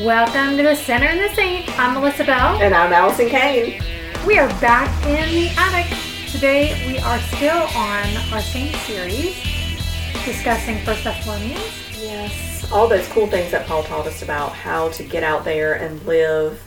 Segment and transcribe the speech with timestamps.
[0.00, 1.66] Welcome to the Sinner and the Saint.
[1.78, 2.60] I'm Melissa Bell.
[2.60, 3.82] And I'm Allison Kane.
[4.26, 5.96] We are back in the attic.
[6.30, 9.34] Today we are still on our same series
[10.26, 11.62] discussing First Thessalonians.
[11.98, 15.72] Yes, all those cool things that Paul taught us about how to get out there
[15.72, 16.62] and live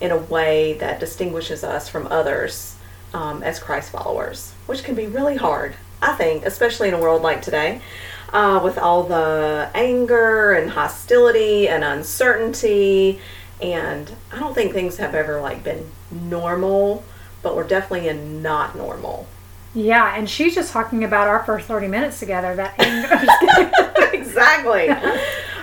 [0.00, 2.76] in a way that distinguishes us from others
[3.12, 7.22] um, as Christ followers, which can be really hard, I think, especially in a world
[7.22, 7.82] like today.
[8.30, 13.18] Uh, with all the anger and hostility and uncertainty
[13.62, 17.02] and i don't think things have ever like been normal
[17.42, 19.26] but we're definitely in not normal
[19.74, 22.54] Yeah, and she's just talking about our first 30 minutes together.
[22.56, 24.10] That anger.
[24.12, 24.88] exactly.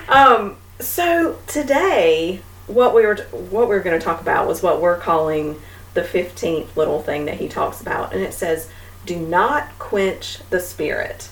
[0.08, 3.16] um, so today, what we were
[3.50, 5.60] what we were going to talk about was what we're calling
[5.94, 8.68] the fifteenth little thing that he talks about, and it says,
[9.04, 11.28] "Do not quench the spirit."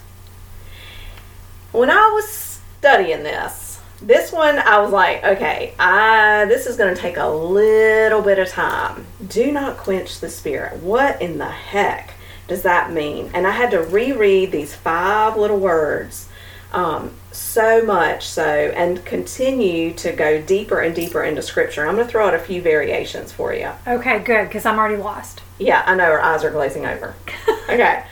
[1.75, 6.95] When I was studying this, this one I was like, okay, I this is going
[6.95, 9.07] to take a little bit of time.
[9.27, 10.81] Do not quench the spirit.
[10.85, 12.15] What in the heck
[12.47, 13.29] does that mean?
[13.35, 16.29] And I had to reread these five little words
[16.73, 21.89] um, so much so and continue to go deeper and deeper into scripture.
[21.89, 23.73] I'm going to throw out a few variations for you.
[23.85, 25.43] okay, good, because I'm already lost.
[25.59, 27.17] Yeah, I know our eyes are glazing over.
[27.69, 28.05] okay.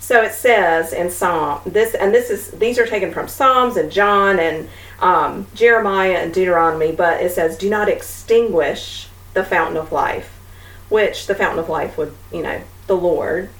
[0.00, 3.92] So it says in Psalm this and this is these are taken from Psalms and
[3.92, 9.92] John and um, Jeremiah and Deuteronomy, but it says, "Do not extinguish the fountain of
[9.92, 10.40] life,"
[10.88, 13.50] which the fountain of life would, you know, the Lord.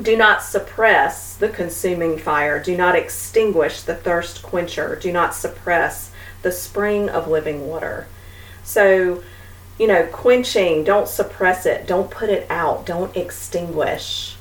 [0.00, 2.60] Do not suppress the consuming fire.
[2.60, 4.96] Do not extinguish the thirst quencher.
[4.96, 6.10] Do not suppress
[6.42, 8.08] the spring of living water.
[8.64, 9.22] So,
[9.78, 11.86] you know, quenching, don't suppress it.
[11.86, 12.84] Don't put it out.
[12.84, 14.33] Don't extinguish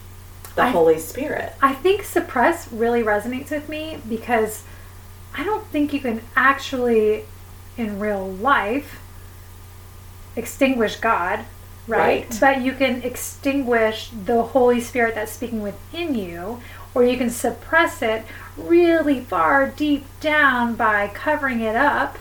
[0.55, 1.53] the I- Holy Spirit.
[1.61, 4.63] I think suppress really resonates with me because
[5.35, 7.25] I don't think you can actually,
[7.77, 8.99] in real life,
[10.35, 11.39] extinguish God,
[11.87, 12.27] right?
[12.29, 12.37] Right.
[12.39, 16.61] But you can extinguish the Holy Spirit that's speaking within you,
[16.93, 18.23] or you can suppress it
[18.57, 22.17] really far deep down by covering it up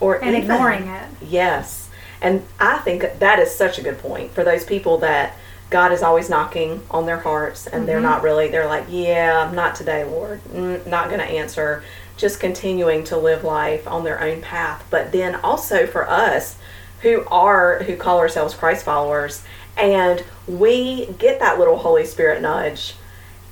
[0.00, 1.08] Or and even- ignoring it.
[1.20, 1.88] Yes.
[2.20, 5.36] And I think that is such a good point for those people that
[5.72, 9.74] God is always knocking on their hearts and they're not really, they're like, yeah, not
[9.74, 10.44] today, Lord.
[10.52, 11.82] Mm, not going to answer.
[12.18, 14.84] Just continuing to live life on their own path.
[14.90, 16.58] But then also for us
[17.00, 19.42] who are, who call ourselves Christ followers,
[19.76, 22.94] and we get that little Holy Spirit nudge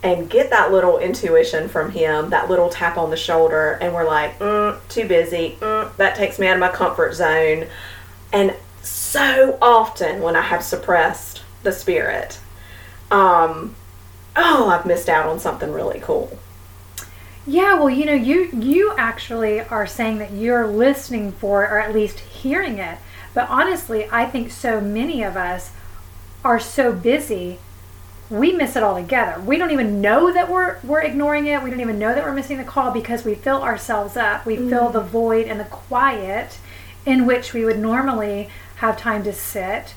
[0.02, 4.06] and get that little intuition from him, that little tap on the shoulder, and we're
[4.06, 5.56] like, mm, too busy.
[5.60, 7.66] Mm, that takes me out of my comfort zone.
[8.32, 11.29] And so often when I have suppressed
[11.62, 12.38] the spirit,
[13.10, 13.74] um,
[14.36, 16.38] oh, I've missed out on something really cool.
[17.46, 21.78] Yeah, well, you know, you you actually are saying that you're listening for it or
[21.78, 22.98] at least hearing it.
[23.32, 25.72] But honestly, I think so many of us
[26.44, 27.58] are so busy
[28.30, 29.40] we miss it altogether.
[29.40, 31.62] We don't even know that we're we're ignoring it.
[31.62, 34.46] We don't even know that we're missing the call because we fill ourselves up.
[34.46, 36.58] We fill the void and the quiet
[37.04, 39.94] in which we would normally have time to sit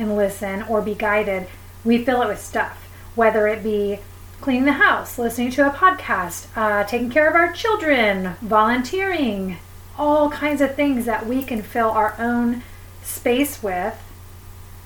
[0.00, 1.46] and listen or be guided.
[1.84, 4.00] We fill it with stuff, whether it be
[4.40, 9.58] cleaning the house, listening to a podcast, uh, taking care of our children, volunteering,
[9.98, 12.62] all kinds of things that we can fill our own
[13.02, 13.94] space with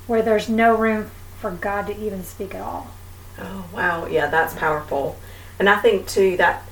[0.06, 2.88] where there's no room for God to even speak at all.
[3.38, 4.06] Oh, wow.
[4.06, 5.18] Yeah, that's powerful.
[5.58, 6.64] And I think, too, that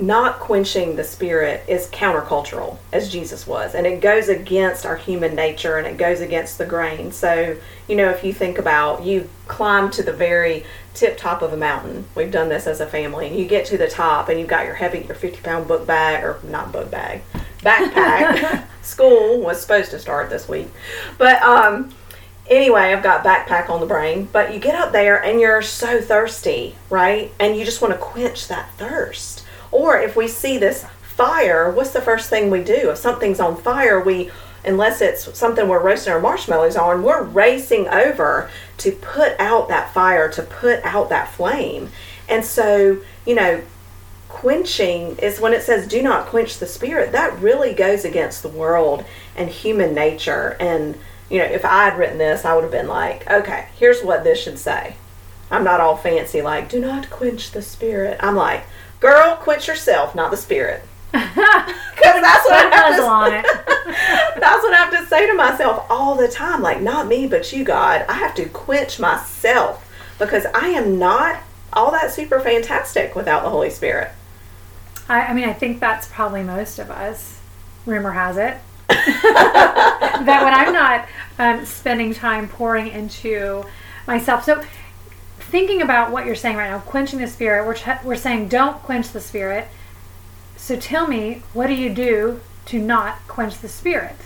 [0.00, 3.74] not quenching the spirit is countercultural, as Jesus was.
[3.74, 7.10] And it goes against our human nature and it goes against the grain.
[7.10, 7.56] So,
[7.88, 10.64] you know, if you think about you climb to the very
[10.94, 13.78] tip top of a mountain, we've done this as a family, and you get to
[13.78, 16.90] the top and you've got your heavy, your 50 pound book bag, or not book
[16.90, 17.22] bag,
[17.60, 18.64] backpack.
[18.82, 20.68] School was supposed to start this week.
[21.18, 21.92] But, um,
[22.48, 26.00] anyway, I've got backpack on the brain, but you get up there and you're so
[26.00, 27.32] thirsty, right?
[27.38, 29.44] And you just want to quench that thirst.
[29.70, 32.90] Or if we see this fire, what's the first thing we do?
[32.90, 34.30] If something's on fire, we
[34.64, 39.92] unless it's something we're roasting our marshmallows on, we're racing over to put out that
[39.92, 41.90] fire, to put out that flame.
[42.28, 43.62] And so, you know,
[44.28, 48.48] quenching is when it says do not quench the spirit that really goes against the
[48.48, 49.04] world
[49.34, 50.96] and human nature and
[51.30, 54.24] you know if i had written this i would have been like okay here's what
[54.24, 54.94] this should say
[55.50, 58.64] i'm not all fancy like do not quench the spirit i'm like
[59.00, 64.40] girl quench yourself not the spirit because that's what I have to.
[64.40, 66.60] that's what I have to say to myself all the time.
[66.60, 68.04] Like, not me, but you, God.
[68.08, 71.40] I have to quench myself because I am not
[71.72, 74.10] all that super fantastic without the Holy Spirit.
[75.08, 77.40] I, I mean, I think that's probably most of us.
[77.86, 78.58] Rumor has it.
[78.88, 81.08] that when I'm not
[81.38, 83.64] um, spending time pouring into
[84.06, 84.44] myself.
[84.44, 84.62] So,
[85.48, 88.76] thinking about what you're saying right now, quenching the spirit, we're, ch- we're saying don't
[88.82, 89.68] quench the spirit.
[90.56, 94.16] So, tell me, what do you do to not quench the spirit?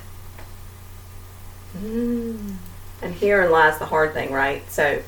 [1.78, 2.56] Mm.
[3.00, 4.69] And herein lies the hard thing, right?
[4.70, 5.02] So,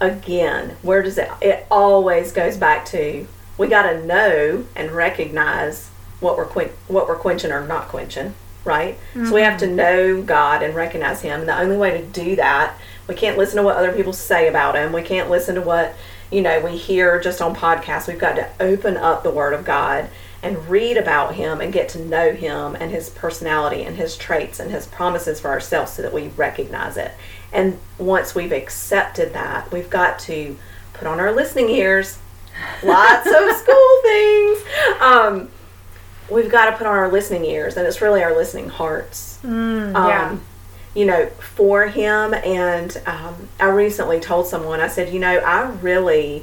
[0.00, 1.30] again, where does it?
[1.40, 3.26] It always goes back to
[3.58, 5.88] we got to know and recognize
[6.20, 8.34] what we're quen- what we're quenching or not quenching,
[8.64, 8.96] right?
[9.14, 9.26] Mm-hmm.
[9.26, 11.40] So we have to know God and recognize Him.
[11.40, 12.76] And the only way to do that,
[13.08, 14.92] we can't listen to what other people say about Him.
[14.92, 15.94] We can't listen to what
[16.30, 18.08] you know we hear just on podcasts.
[18.08, 20.08] We've got to open up the Word of God
[20.46, 24.60] and read about him and get to know him and his personality and his traits
[24.60, 27.10] and his promises for ourselves so that we recognize it.
[27.52, 30.56] And once we've accepted that, we've got to
[30.92, 32.18] put on our listening ears.
[32.82, 34.62] Lots of school things.
[35.00, 35.48] Um,
[36.30, 39.38] we've got to put on our listening ears, and it's really our listening hearts.
[39.42, 40.36] Mm, yeah.
[40.96, 42.34] You know, for him.
[42.34, 46.42] And um, I recently told someone, I said, you know, I really,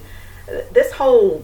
[0.71, 1.43] this whole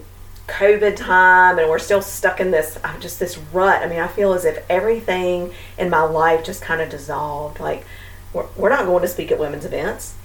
[0.50, 3.82] COVID time and we're still stuck in this uh, just this rut.
[3.84, 7.60] I mean, I feel as if everything in my life just kind of dissolved.
[7.60, 7.86] Like
[8.34, 10.16] we're, we're not going to speak at women's events.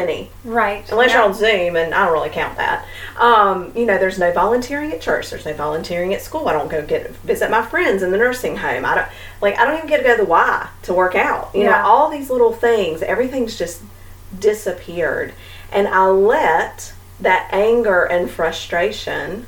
[0.00, 0.30] Any.
[0.44, 0.90] Right.
[0.90, 2.86] Unless you're on Zoom, and I don't really count that.
[3.16, 5.30] Um, you know, there's no volunteering at church.
[5.30, 6.48] There's no volunteering at school.
[6.48, 8.84] I don't go get visit my friends in the nursing home.
[8.84, 9.08] I don't
[9.40, 9.58] like.
[9.58, 11.50] I don't even get to go to the Y to work out.
[11.54, 11.70] You yeah.
[11.70, 13.02] know, all these little things.
[13.02, 13.82] Everything's just
[14.38, 15.34] disappeared,
[15.72, 19.46] and I let that anger and frustration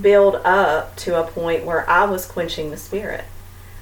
[0.00, 3.24] build up to a point where I was quenching the spirit.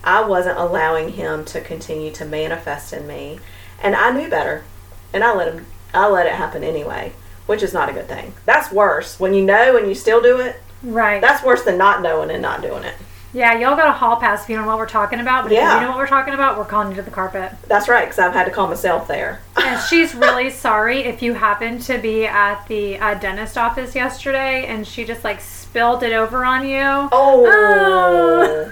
[0.02, 3.38] I wasn't allowing him to continue to manifest in me,
[3.82, 4.64] and I knew better,
[5.12, 5.66] and I let him.
[5.92, 7.12] I let it happen anyway,
[7.46, 8.34] which is not a good thing.
[8.44, 10.60] That's worse when you know and you still do it.
[10.82, 11.20] Right.
[11.20, 12.94] That's worse than not knowing and not doing it.
[13.32, 15.44] Yeah, y'all got a hall pass if you know what we're talking about.
[15.44, 15.76] But yeah.
[15.76, 17.52] if you know what we're talking about, we're calling you to the carpet.
[17.68, 19.40] That's right, because I've had to call myself there.
[19.56, 24.66] and she's really sorry if you happened to be at the uh, dentist office yesterday
[24.66, 26.80] and she just like spilled it over on you.
[27.12, 27.46] Oh,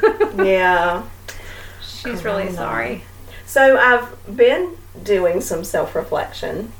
[0.00, 0.44] oh.
[0.44, 1.04] yeah.
[1.80, 3.02] She's really sorry.
[3.46, 6.72] So I've been doing some self reflection,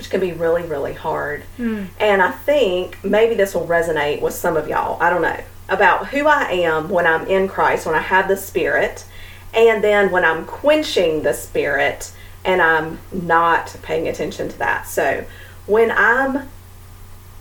[0.00, 1.42] which can be really, really hard.
[1.58, 1.88] Mm.
[1.98, 5.00] And I think maybe this will resonate with some of y'all.
[5.02, 5.38] I don't know.
[5.68, 9.04] About who I am when I'm in Christ, when I have the Spirit,
[9.52, 12.12] and then when I'm quenching the Spirit
[12.46, 14.86] and I'm not paying attention to that.
[14.86, 15.26] So
[15.66, 16.48] when I'm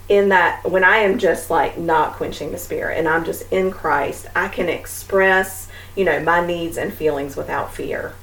[0.10, 3.72] in that when I am just like not quenching the spirit and I'm just in
[3.72, 8.16] Christ, I can express, you know, my needs and feelings without fear.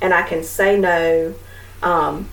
[0.00, 1.34] And I can say no
[1.82, 2.28] um,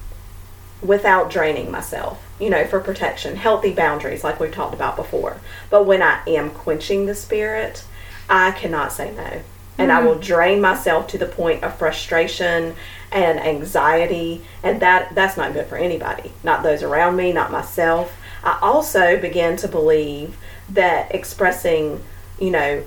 [0.81, 5.37] without draining myself, you know, for protection, healthy boundaries like we've talked about before.
[5.69, 7.83] But when I am quenching the spirit,
[8.29, 9.41] I cannot say no.
[9.79, 9.91] And mm-hmm.
[9.91, 12.75] I will drain myself to the point of frustration
[13.11, 18.17] and anxiety, and that that's not good for anybody, not those around me, not myself.
[18.43, 20.37] I also began to believe
[20.69, 22.03] that expressing,
[22.39, 22.83] you know,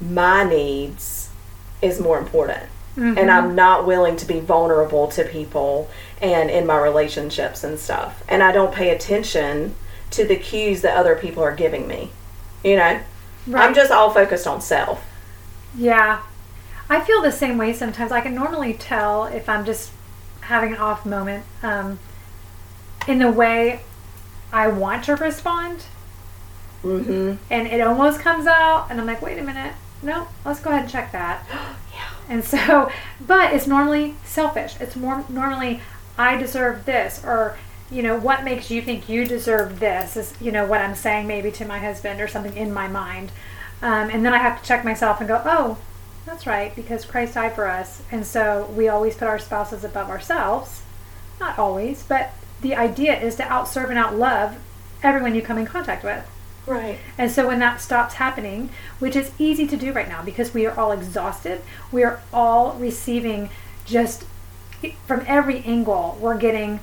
[0.00, 1.30] my needs
[1.80, 2.64] is more important.
[2.96, 3.16] Mm-hmm.
[3.16, 5.90] And I'm not willing to be vulnerable to people
[6.22, 8.22] and in my relationships and stuff.
[8.28, 9.74] And I don't pay attention
[10.12, 12.10] to the cues that other people are giving me.
[12.64, 13.00] You know?
[13.46, 13.64] Right.
[13.64, 15.04] I'm just all focused on self.
[15.76, 16.22] Yeah.
[16.88, 18.12] I feel the same way sometimes.
[18.12, 19.90] I can normally tell if I'm just
[20.42, 21.98] having an off moment um,
[23.08, 23.80] in the way
[24.52, 25.84] I want to respond.
[26.84, 27.36] Mm-hmm.
[27.50, 29.74] And it almost comes out, and I'm like, wait a minute.
[30.02, 31.46] No, let's go ahead and check that.
[31.94, 32.10] yeah.
[32.28, 32.90] And so,
[33.26, 34.74] but it's normally selfish.
[34.80, 35.80] It's more normally,
[36.18, 37.56] I deserve this, or,
[37.90, 41.26] you know, what makes you think you deserve this is, you know, what I'm saying
[41.26, 43.32] maybe to my husband or something in my mind.
[43.80, 45.78] Um, and then I have to check myself and go, oh,
[46.24, 48.02] that's right, because Christ died for us.
[48.12, 50.82] And so we always put our spouses above ourselves.
[51.40, 54.56] Not always, but the idea is to outserve and outlove
[55.02, 56.24] everyone you come in contact with.
[56.64, 56.98] Right.
[57.18, 60.64] And so when that stops happening, which is easy to do right now because we
[60.64, 63.50] are all exhausted, we are all receiving
[63.84, 64.24] just
[65.06, 66.80] from every angle, we're getting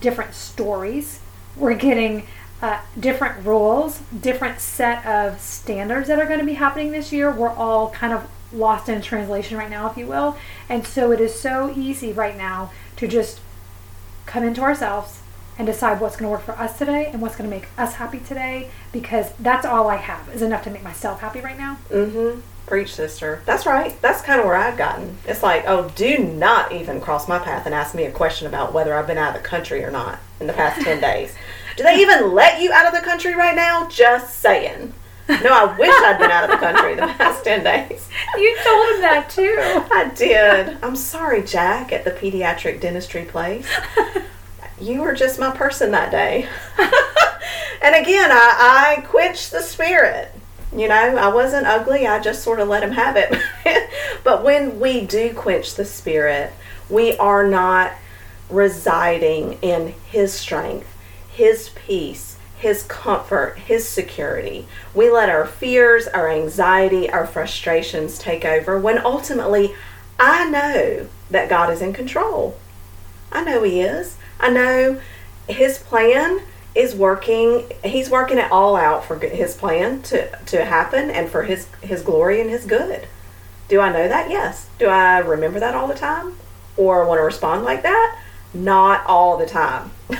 [0.00, 1.20] different stories,
[1.56, 2.26] we're getting
[2.62, 7.30] uh, different rules, different set of standards that are going to be happening this year.
[7.30, 10.36] We're all kind of lost in translation right now, if you will.
[10.68, 13.40] And so it is so easy right now to just
[14.26, 15.20] come into ourselves
[15.56, 17.94] and decide what's going to work for us today and what's going to make us
[17.94, 21.78] happy today because that's all I have is enough to make myself happy right now.
[21.90, 22.40] Mm-hmm.
[22.68, 23.40] Preach, sister.
[23.46, 24.00] That's right.
[24.02, 25.16] That's kind of where I've gotten.
[25.26, 28.74] It's like, oh, do not even cross my path and ask me a question about
[28.74, 31.34] whether I've been out of the country or not in the past 10 days.
[31.76, 33.88] Do they even let you out of the country right now?
[33.88, 34.92] Just saying.
[35.28, 38.08] No, I wish I'd been out of the country the past 10 days.
[38.36, 39.56] You told him that too.
[39.92, 40.76] I did.
[40.82, 43.66] I'm sorry, Jack, at the pediatric dentistry place.
[44.80, 46.48] You were just my person that day.
[47.82, 50.32] and again, I, I quenched the spirit.
[50.78, 53.36] You know, I wasn't ugly, I just sort of let him have it.
[54.24, 56.52] but when we do quench the spirit,
[56.88, 57.94] we are not
[58.48, 60.86] residing in his strength,
[61.28, 64.68] his peace, his comfort, his security.
[64.94, 69.74] We let our fears, our anxiety, our frustrations take over when ultimately
[70.18, 72.56] I know that God is in control.
[73.30, 74.16] I know He is.
[74.40, 75.00] I know
[75.48, 76.42] His plan
[76.74, 77.70] is working.
[77.84, 82.02] He's working it all out for His plan to, to happen and for His, His
[82.02, 83.06] glory and His good.
[83.68, 84.30] Do I know that?
[84.30, 84.68] Yes.
[84.78, 86.36] Do I remember that all the time?
[86.76, 88.18] Or want to respond like that?
[88.54, 89.90] Not all the time.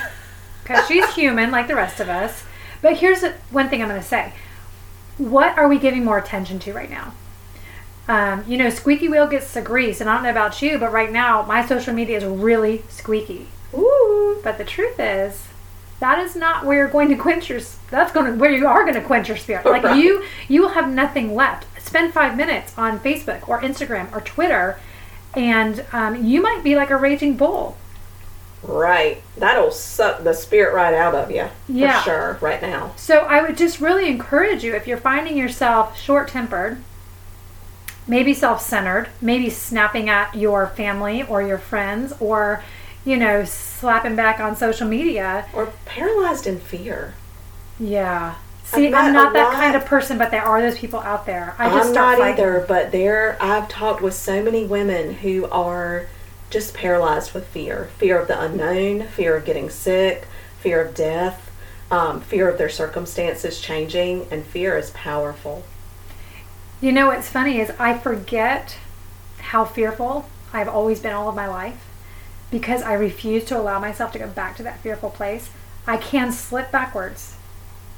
[0.63, 2.45] Because she's human like the rest of us.
[2.83, 4.35] But here's one thing I'm going to say.
[5.17, 7.15] What are we giving more attention to right now?
[8.07, 10.93] Um, you know, squeaky wheel gets the grease, and I don't know about you, but
[10.93, 13.49] right now my social media is really squeaky.
[13.73, 14.41] Ooh.
[14.45, 15.48] But the truth is,
[16.01, 17.61] that is not where you're going to quench your.
[17.91, 19.65] That's going to where you are going to quench your spirit.
[19.65, 20.03] Like Right.
[20.03, 21.67] you, you will have nothing left.
[21.85, 24.79] Spend five minutes on Facebook or Instagram or Twitter,
[25.35, 27.77] and um, you might be like a raging bull.
[28.63, 29.23] Right.
[29.37, 31.49] That'll suck the spirit right out of you.
[31.69, 32.01] Yeah.
[32.03, 32.93] For sure, right now.
[32.97, 36.83] So I would just really encourage you if you're finding yourself short tempered,
[38.07, 42.63] maybe self centered, maybe snapping at your family or your friends, or,
[43.09, 45.47] you know, slapping back on social media.
[45.55, 47.15] Or paralyzed in fear.
[47.81, 48.35] Yeah.
[48.65, 51.25] See, I've I'm not that lot- kind of person, but there are those people out
[51.25, 51.55] there.
[51.59, 52.45] I just I'm not fighting.
[52.45, 56.07] either, but there I've talked with so many women who are
[56.51, 57.89] just paralyzed with fear.
[57.97, 60.27] Fear of the unknown, fear of getting sick,
[60.61, 61.51] fear of death,
[61.91, 65.65] um, fear of their circumstances changing, and fear is powerful.
[66.83, 68.77] You know what's funny is I forget
[69.39, 71.88] how fearful I've always been all of my life
[72.51, 75.51] because I refuse to allow myself to go back to that fearful place.
[75.87, 77.37] I can slip backwards.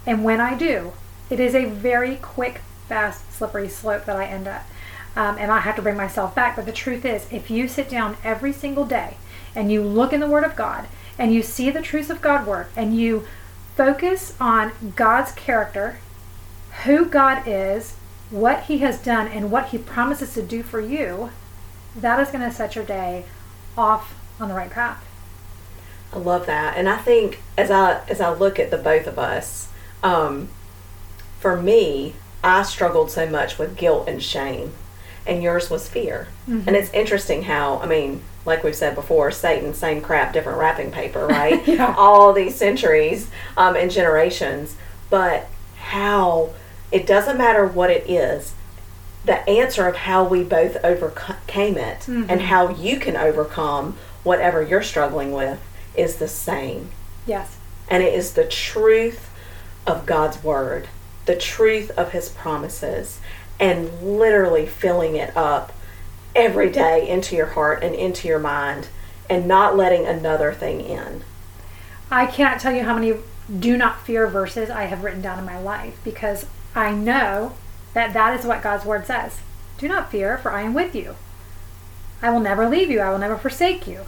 [0.07, 0.93] And when I do,
[1.29, 4.63] it is a very quick, fast, slippery slope that I end up.
[5.17, 6.57] Um, and I have to bring myself back.
[6.57, 9.17] But the truth is, if you sit down every single day
[9.55, 10.87] and you look in the Word of God
[11.19, 13.27] and you see the truths of God work and you
[13.77, 15.99] focus on God's character,
[16.85, 17.97] who God is,
[18.31, 21.31] what He has done, and what He promises to do for you,
[21.97, 23.25] that is going to set your day
[23.77, 25.05] off on the right path.
[26.13, 29.19] I love that, and I think as I as I look at the both of
[29.19, 29.69] us,
[30.03, 30.49] um,
[31.39, 34.73] for me, I struggled so much with guilt and shame,
[35.27, 36.27] and yours was fear.
[36.49, 40.91] And it's interesting how I mean, like we've said before, Satan, same crap, different wrapping
[40.91, 41.65] paper, right?
[41.69, 41.95] Yeah.
[41.97, 44.75] All these centuries um, and generations,
[45.11, 46.51] but how
[46.91, 48.55] it doesn't matter what it is.
[49.27, 54.83] The answer of how we both overcame it and how you can overcome whatever you're
[54.83, 55.61] struggling with
[55.95, 56.91] is the same.
[57.27, 57.57] Yes.
[57.89, 59.31] And it is the truth
[59.87, 60.89] of God's word,
[61.27, 63.21] the truth of his promises,
[63.59, 65.73] and literally filling it up
[66.35, 68.89] every day into your heart and into your mind
[69.29, 71.23] and not letting another thing in.
[72.11, 73.15] I cannot tell you how many
[73.59, 77.55] do not fear verses I have written down in my life because I know
[77.95, 79.39] that that is what God's word says.
[79.79, 81.17] Do not fear, for I am with you.
[82.23, 83.01] I will never leave you.
[83.01, 84.03] I will never forsake you.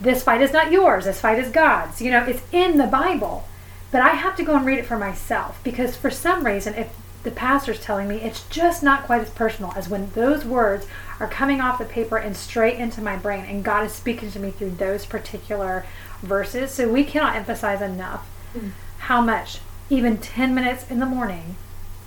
[0.00, 1.04] This fight is not yours.
[1.04, 2.00] This fight is God's.
[2.02, 3.46] You know, it's in the Bible.
[3.90, 6.92] But I have to go and read it for myself because for some reason, if
[7.22, 10.86] the pastor's telling me, it's just not quite as personal as when those words
[11.20, 14.40] are coming off the paper and straight into my brain and God is speaking to
[14.40, 15.86] me through those particular
[16.22, 16.72] verses.
[16.72, 18.70] So we cannot emphasize enough hmm.
[18.98, 21.56] how much even 10 minutes in the morning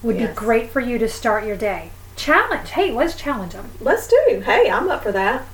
[0.04, 0.30] would Yes.
[0.30, 1.92] be great for you to start your day.
[2.18, 2.70] Challenge.
[2.70, 3.70] Hey, let's challenge them.
[3.80, 4.42] Let's do.
[4.44, 5.46] Hey, I'm up for that.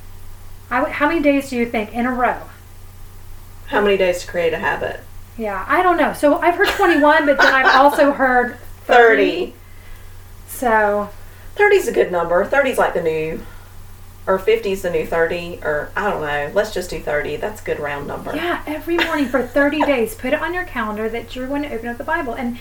[0.72, 2.41] I how many days do you think in a row?
[3.67, 5.01] How many days to create a habit?
[5.38, 6.13] Yeah, I don't know.
[6.13, 9.48] So I've heard 21, but then I've also heard 30.
[9.48, 9.53] 30.
[10.48, 11.10] So
[11.55, 12.43] 30 is a good number.
[12.46, 13.46] 30 is like the new,
[14.25, 16.51] or 50 is the new 30, or I don't know.
[16.53, 17.38] Let's just do 30.
[17.38, 18.36] That's a good round number.
[18.36, 21.74] Yeah, every morning for 30 days, put it on your calendar that you're going to
[21.74, 22.34] open up the Bible.
[22.34, 22.58] And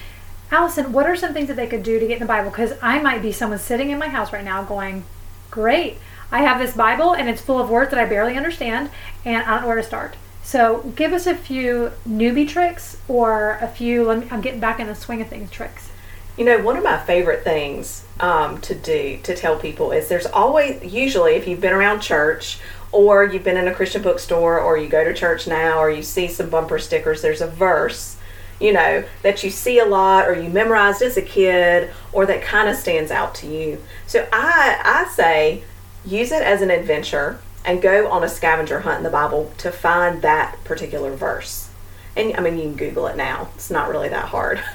[0.53, 2.51] Allison, what are some things that they could do to get in the Bible?
[2.51, 5.05] Because I might be someone sitting in my house right now going,
[5.51, 5.97] Great,
[6.31, 8.91] I have this Bible and it's full of words that I barely understand,
[9.25, 10.15] and I don't know where to start.
[10.43, 14.89] So give us a few newbie tricks or a few, me, I'm getting back in
[14.89, 15.91] the swing of things tricks.
[16.37, 20.27] You know, one of my favorite things um, to do to tell people is there's
[20.27, 22.59] always, usually, if you've been around church
[22.91, 26.03] or you've been in a Christian bookstore or you go to church now or you
[26.03, 28.19] see some bumper stickers, there's a verse
[28.61, 32.43] you know, that you see a lot or you memorized as a kid or that
[32.43, 33.83] kind of stands out to you.
[34.07, 35.63] So I I say
[36.05, 39.71] use it as an adventure and go on a scavenger hunt in the Bible to
[39.71, 41.69] find that particular verse.
[42.17, 43.49] And I mean you can Google it now.
[43.55, 44.61] It's not really that hard.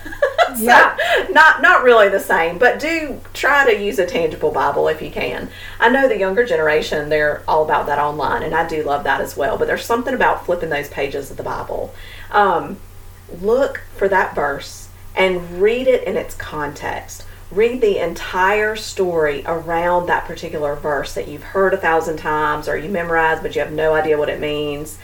[0.56, 0.96] So, Yeah.
[1.30, 5.12] not not really the same, but do try to use a tangible Bible if you
[5.12, 5.50] can.
[5.78, 9.20] I know the younger generation they're all about that online, and I do love that
[9.20, 9.58] as well.
[9.58, 11.94] But there's something about flipping those pages of the Bible.
[12.32, 12.78] Um,
[13.42, 17.26] look for that verse and read it in its context.
[17.50, 22.78] Read the entire story around that particular verse that you've heard a thousand times or
[22.78, 24.98] you memorized, but you have no idea what it means.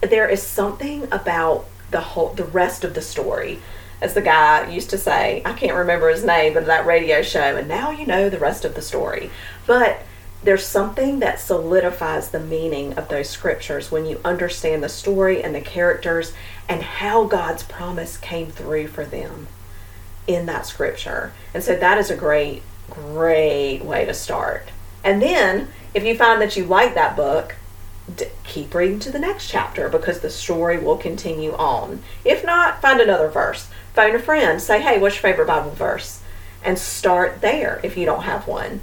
[0.00, 3.60] There is something about the whole, the rest of the story
[4.02, 7.56] as the guy used to say, I can't remember his name, but that radio show,
[7.56, 9.30] and now you know the rest of the story.
[9.64, 10.02] But
[10.42, 15.54] there's something that solidifies the meaning of those scriptures when you understand the story and
[15.54, 16.32] the characters
[16.68, 19.48] and how God's promise came through for them
[20.26, 21.32] in that scripture.
[21.52, 24.68] And so that is a great, great way to start.
[25.04, 27.56] And then if you find that you like that book,
[28.14, 32.02] d- keep reading to the next chapter because the story will continue on.
[32.24, 33.68] If not, find another verse.
[33.94, 34.60] Phone a friend.
[34.60, 36.22] Say, hey, what's your favorite Bible verse?
[36.64, 38.80] And start there if you don't have one.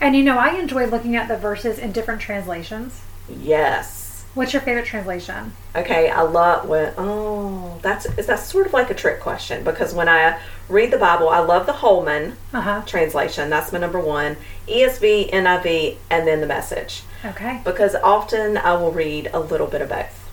[0.00, 3.00] And you know, I enjoy looking at the verses in different translations.
[3.28, 4.03] Yes.
[4.34, 5.52] What's your favorite translation?
[5.76, 9.94] Okay, I love when oh that's is that sort of like a trick question because
[9.94, 12.82] when I read the Bible, I love the Holman Uh huh.
[12.86, 13.48] translation.
[13.50, 14.36] That's my number one.
[14.66, 17.60] ESV, NIV, and then the Message Okay.
[17.64, 20.28] because often I will read a little bit of both.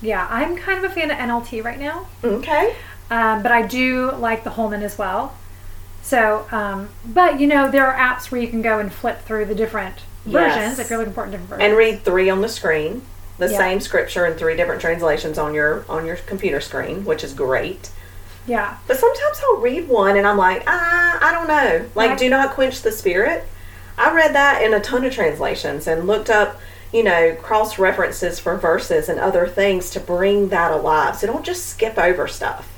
[0.00, 2.74] Yeah, I'm kind of a fan of NLT right now, Okay.
[3.10, 5.34] um, but I do like the Holman as well.
[6.02, 9.46] So, um, but you know, there are apps where you can go and flip through
[9.46, 10.54] the different Yes.
[10.54, 11.68] versions if you're looking for different versions.
[11.68, 13.02] And read three on the screen.
[13.38, 13.58] The Yeah.
[13.58, 17.88] same scripture in three different translations on your on your computer screen, which is great.
[18.46, 21.86] yeah, But sometimes I'll read one and I'm like, ah, I don't know.
[21.94, 22.18] Like, Right.
[22.18, 23.46] do not quench the spirit.
[23.96, 26.60] I read that in a ton of translations and looked up,
[26.92, 31.16] you know, cross references for verses and other things to bring that alive.
[31.16, 32.68] So don't just skip over stuff.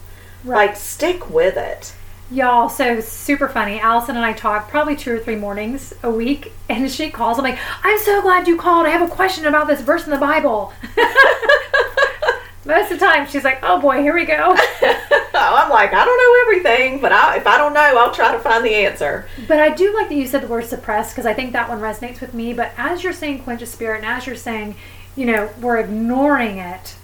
[0.44, 0.68] Right.
[0.68, 1.92] Like, stick with it.
[2.28, 3.78] Y'all, so super funny.
[3.78, 7.38] Allison and I talk probably two or three mornings a week, and she calls.
[7.38, 8.84] I'm like, I'm so glad you called.
[8.84, 10.72] I have a question about this verse in the Bible.
[12.64, 14.56] Most of the time, she's like, oh boy, here we go.
[15.34, 18.40] I'm like, I don't know everything, but I, if I don't know, I'll try to
[18.40, 19.28] find the answer.
[19.46, 21.78] But I do like that you said the word suppressed because I think that one
[21.78, 22.52] resonates with me.
[22.52, 24.74] But as you're saying quench a spirit, and as you're saying,
[25.14, 26.96] you know, we're ignoring it,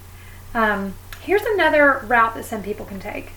[0.53, 3.31] um, here's another route that some people can take.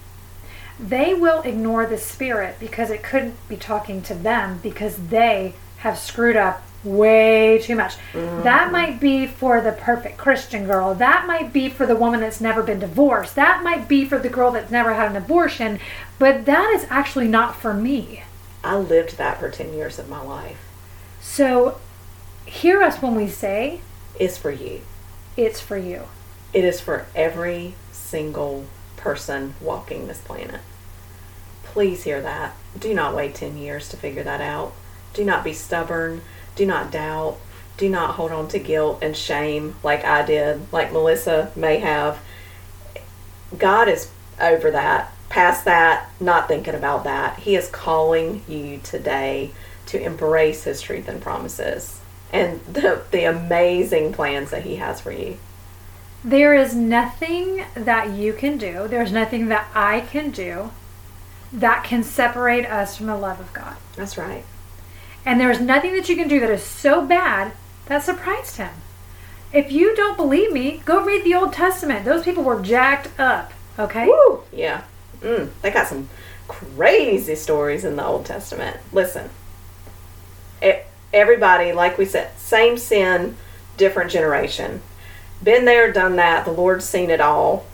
[0.79, 5.97] They will ignore the spirit because it couldn't be talking to them because they have
[5.97, 7.95] screwed up way too much.
[8.13, 8.71] That mm-hmm.
[8.71, 10.93] might be for the perfect Christian girl.
[10.93, 13.35] That might be for the woman that's never been divorced.
[13.35, 15.79] That might be for the girl that's never had an abortion.
[16.19, 18.23] But that is actually not for me.
[18.63, 20.59] I lived that for 10 years of my life.
[21.19, 21.79] So
[22.45, 23.81] hear us when we say
[24.19, 24.81] It's for you.
[25.35, 26.03] it's for you.
[26.53, 28.65] It is for every single
[29.05, 30.61] person walking this planet.
[31.63, 32.55] Please hear that.
[32.79, 34.73] Do not wait 10 years to figure that out.
[35.13, 36.21] Do not be stubborn.
[36.55, 37.37] Do not doubt.
[37.77, 42.19] Do not hold on to guilt and shame like I did, like Melissa may have.
[43.55, 44.09] God is
[44.41, 47.37] over that, past that, not thinking about that.
[47.37, 49.51] He is calling you today
[49.85, 52.01] to embrace His truth and promises
[52.33, 55.37] and the, the amazing plans that He has for you.
[56.25, 60.71] There is nothing that you can do, there's nothing that I can do
[61.53, 63.75] that can separate us from the love of God.
[63.95, 64.43] That's right.
[65.23, 67.51] And there's nothing that you can do that is so bad
[67.85, 68.71] that surprised him.
[69.53, 72.05] If you don't believe me, go read the Old Testament.
[72.05, 74.07] Those people were jacked up, okay?
[74.07, 74.41] Woo!
[74.51, 74.81] Yeah.
[75.21, 76.09] Mm, they got some
[76.47, 78.77] crazy stories in the Old Testament.
[78.91, 79.29] Listen,
[80.63, 80.81] e-
[81.13, 83.37] everybody, like we said, same sin,
[83.77, 84.81] different generation.
[85.45, 86.43] Been there, done that.
[86.43, 87.67] The Lord's seen it all.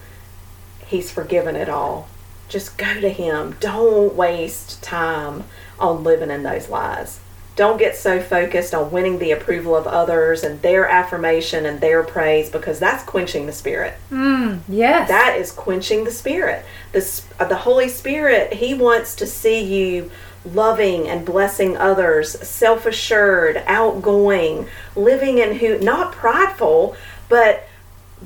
[0.86, 2.10] He's forgiven it all.
[2.50, 3.56] Just go to Him.
[3.62, 5.46] Don't waste time
[5.80, 7.22] on living in those lies.
[7.56, 12.04] Don't get so focused on winning the approval of others and their affirmation and their
[12.04, 13.94] praise because that's quenching the spirit.
[14.10, 15.08] Mm, yes.
[15.08, 16.66] That is quenching the spirit.
[16.92, 20.12] The uh, the Holy Spirit, he wants to see you
[20.44, 26.96] loving and blessing others, self-assured, outgoing, living in who not prideful,
[27.32, 27.64] but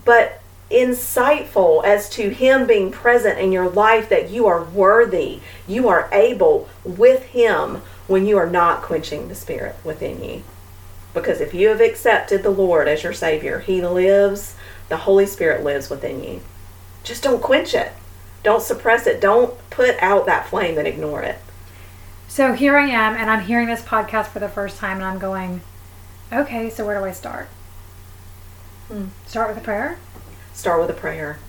[0.04, 0.42] but
[0.72, 6.10] insightful as to him being present in your life that you are worthy, you are
[6.12, 10.44] able with him when you are not quenching the spirit within you.
[11.14, 14.56] Because if you have accepted the Lord as your Savior, He lives,
[14.90, 16.42] the Holy Spirit lives within you.
[17.04, 17.94] Just don't quench it.
[18.44, 19.22] Don't suppress it.
[19.22, 21.38] Don't put out that flame and ignore it.
[22.28, 25.20] So here I am, and I'm hearing this podcast for the first time, and I'm
[25.20, 25.62] going,
[26.34, 27.48] okay, so where do I start?
[28.88, 29.06] Hmm.
[29.26, 29.98] Start with a prayer?
[30.54, 31.40] Start with a prayer.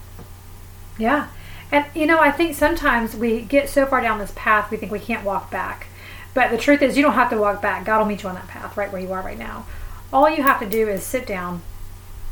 [0.98, 1.28] Yeah.
[1.70, 4.92] And, you know, I think sometimes we get so far down this path, we think
[4.92, 5.88] we can't walk back.
[6.32, 7.84] But the truth is, you don't have to walk back.
[7.84, 9.66] God will meet you on that path right where you are right now.
[10.12, 11.62] All you have to do is sit down,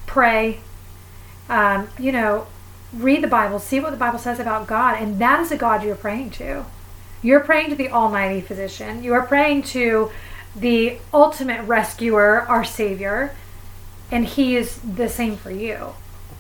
[0.07, 0.61] pray,
[1.49, 2.47] um, you know,
[2.93, 5.83] read the Bible, see what the Bible says about God, and that is the God
[5.83, 6.65] you're praying to.
[7.23, 9.03] You're praying to the Almighty Physician.
[9.03, 10.11] You are praying to
[10.55, 13.35] the ultimate rescuer, our Savior,
[14.11, 15.95] and He is the same for you.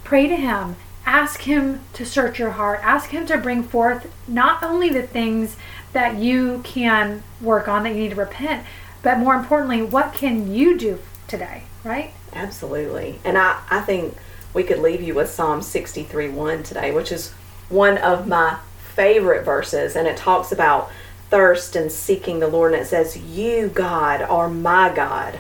[0.05, 0.77] Pray to Him.
[1.07, 2.81] Ask Him to search your heart.
[2.83, 5.57] Ask Him to bring forth not only the things
[5.92, 8.66] that you can work on, that you need to repent,
[9.03, 10.98] but more importantly, what can you do
[11.29, 12.12] today, right?
[12.33, 13.20] Absolutely.
[13.24, 14.16] And I, I think
[14.55, 17.33] we could leave you with Psalm 63 1 today, which is
[17.68, 18.59] one of my
[18.94, 19.96] favorite verses.
[19.96, 20.90] And it talks about
[21.31, 22.72] thirst and seeking the Lord.
[22.72, 25.38] And it says, You, God, are my God.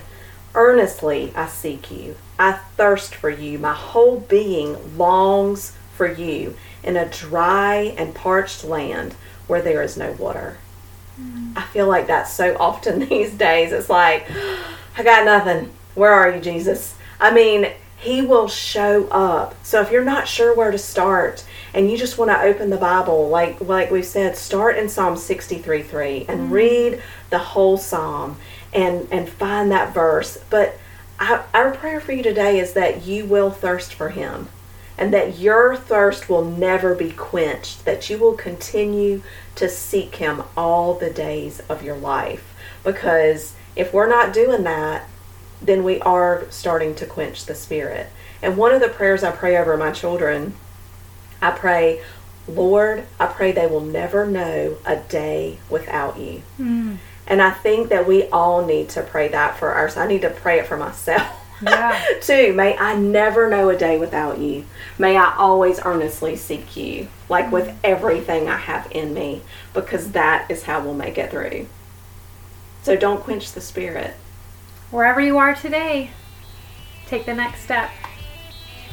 [0.54, 2.16] Earnestly I seek you.
[2.38, 3.58] I thirst for you.
[3.58, 9.14] My whole being longs for you in a dry and parched land
[9.46, 10.58] where there is no water.
[11.20, 11.56] Mm.
[11.56, 13.72] I feel like that's so often these days.
[13.72, 14.30] It's like,
[14.96, 15.70] I got nothing.
[15.94, 16.96] Where are you, Jesus?
[17.20, 19.54] I mean, He will show up.
[19.64, 22.76] So if you're not sure where to start and you just want to open the
[22.76, 26.50] Bible, like like we said, start in Psalm 63 3 and mm.
[26.50, 28.36] read the whole Psalm
[28.74, 30.38] and and find that verse.
[30.50, 30.78] But
[31.18, 34.48] I, our prayer for you today is that you will thirst for Him
[34.96, 39.22] and that your thirst will never be quenched, that you will continue
[39.56, 42.54] to seek Him all the days of your life.
[42.84, 45.08] Because if we're not doing that,
[45.60, 48.08] then we are starting to quench the Spirit.
[48.42, 50.54] And one of the prayers I pray over my children,
[51.40, 52.02] I pray,
[52.46, 56.42] Lord, I pray they will never know a day without you.
[56.60, 56.98] Mm.
[57.26, 59.96] And I think that we all need to pray that for ours.
[59.96, 61.40] I need to pray it for myself.
[61.62, 62.02] Yeah.
[62.20, 62.52] too.
[62.52, 64.66] May I never know a day without you.
[64.98, 67.78] May I always earnestly seek you, like with mm-hmm.
[67.84, 71.66] everything I have in me, because that is how we'll make it through.
[72.82, 74.14] So don't quench the spirit.
[74.90, 76.10] Wherever you are today,
[77.06, 77.90] take the next step.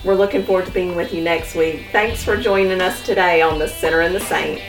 [0.04, 1.88] We're looking forward to being with you next week.
[1.92, 4.62] Thanks for joining us today on The Sinner and the Saint.